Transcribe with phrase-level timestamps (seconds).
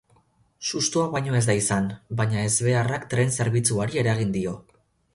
[0.69, 1.91] Sustoa baino ez da izan,
[2.21, 4.61] baina ezbeharrak tren zerbitzuari eragin dio.